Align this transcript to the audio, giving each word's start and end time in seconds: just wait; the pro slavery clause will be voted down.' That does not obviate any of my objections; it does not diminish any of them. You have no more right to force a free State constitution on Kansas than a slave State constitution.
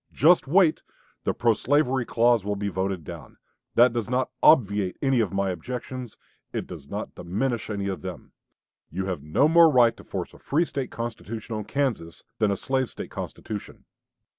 just 0.13 0.47
wait; 0.47 0.81
the 1.25 1.31
pro 1.31 1.53
slavery 1.53 2.05
clause 2.05 2.43
will 2.43 2.55
be 2.55 2.69
voted 2.69 3.03
down.' 3.03 3.37
That 3.75 3.93
does 3.93 4.09
not 4.09 4.31
obviate 4.41 4.97
any 4.99 5.19
of 5.19 5.31
my 5.31 5.51
objections; 5.51 6.17
it 6.51 6.65
does 6.65 6.89
not 6.89 7.13
diminish 7.13 7.69
any 7.69 7.87
of 7.87 8.01
them. 8.01 8.31
You 8.91 9.05
have 9.05 9.21
no 9.21 9.47
more 9.47 9.69
right 9.69 9.95
to 9.97 10.03
force 10.03 10.33
a 10.33 10.39
free 10.39 10.65
State 10.65 10.89
constitution 10.89 11.55
on 11.55 11.65
Kansas 11.65 12.23
than 12.39 12.49
a 12.49 12.57
slave 12.57 12.89
State 12.89 13.11
constitution. 13.11 13.85